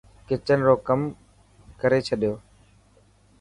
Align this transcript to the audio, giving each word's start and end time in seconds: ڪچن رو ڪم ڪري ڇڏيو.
ڪچن 0.27 0.59
رو 0.67 0.75
ڪم 0.87 1.01
ڪري 1.81 1.99
ڇڏيو. 2.07 2.33